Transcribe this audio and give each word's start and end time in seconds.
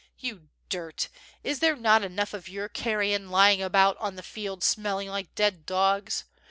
You 0.17 0.49
dirt! 0.67 1.09
Is 1.43 1.59
there 1.59 1.75
not 1.75 2.03
enough 2.03 2.33
of 2.33 2.49
your 2.49 2.67
carrion 2.67 3.29
lying 3.29 3.61
about 3.61 3.97
on 3.97 4.15
the 4.15 4.23
field 4.23 4.63
smelling 4.63 5.09
like 5.09 5.35
dead 5.35 5.63
dogs? 5.67 6.23